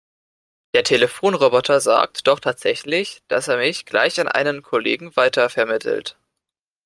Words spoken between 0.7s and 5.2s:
Der Telefonroboter sagt doch tatsächlich, dass er mich gleich an einen Kollegen